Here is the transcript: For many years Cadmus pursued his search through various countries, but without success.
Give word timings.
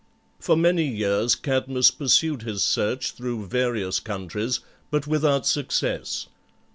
For 0.39 0.57
many 0.57 0.85
years 0.87 1.35
Cadmus 1.35 1.91
pursued 1.91 2.41
his 2.41 2.63
search 2.63 3.11
through 3.11 3.45
various 3.45 3.99
countries, 3.99 4.61
but 4.89 5.05
without 5.05 5.45
success. 5.45 6.25